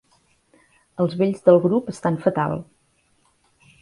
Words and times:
Els 1.03 1.13
vells 1.21 1.45
del 1.49 1.61
grup 1.67 1.93
estan 1.93 2.17
fatal. 2.27 2.57